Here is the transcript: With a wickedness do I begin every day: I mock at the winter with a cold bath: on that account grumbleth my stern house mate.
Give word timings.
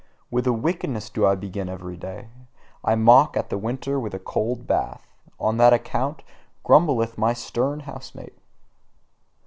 With 0.31 0.47
a 0.47 0.51
wickedness 0.51 1.11
do 1.11 1.27
I 1.27 1.35
begin 1.35 1.69
every 1.69 1.95
day: 1.95 2.27
I 2.83 2.95
mock 2.95 3.37
at 3.37 3.51
the 3.51 3.57
winter 3.59 3.99
with 3.99 4.15
a 4.15 4.19
cold 4.19 4.65
bath: 4.65 5.05
on 5.39 5.57
that 5.57 5.73
account 5.73 6.23
grumbleth 6.65 7.19
my 7.19 7.33
stern 7.33 7.81
house 7.81 8.15
mate. 8.15 8.39